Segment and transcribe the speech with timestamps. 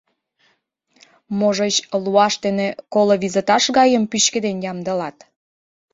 [1.37, 2.57] Можыч, луаш ден
[2.93, 5.17] коло визыташ гайым пӱчкеден ямдылат?..